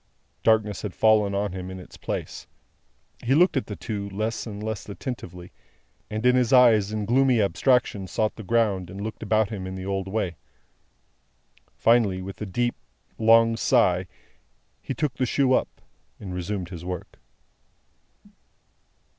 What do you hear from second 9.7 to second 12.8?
the old way. Finally, with a deep